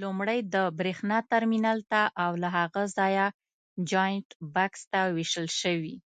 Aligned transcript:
لومړی 0.00 0.38
د 0.54 0.56
برېښنا 0.78 1.18
ترمینل 1.32 1.78
ته 1.90 2.02
او 2.24 2.30
له 2.42 2.48
هغه 2.58 2.82
ځایه 2.96 3.26
جاینټ 3.90 4.28
بکس 4.54 4.82
ته 4.92 5.00
وېشل 5.16 5.48
شوي. 5.60 5.96